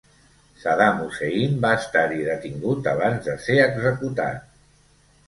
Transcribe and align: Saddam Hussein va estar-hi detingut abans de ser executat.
Saddam 0.61 0.95
Hussein 1.01 1.53
va 1.65 1.73
estar-hi 1.81 2.23
detingut 2.29 2.89
abans 2.93 3.29
de 3.29 3.37
ser 3.45 3.59
executat. 3.67 4.49